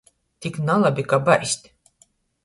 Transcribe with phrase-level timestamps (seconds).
[0.45, 1.69] Tik nalabi, ka baist.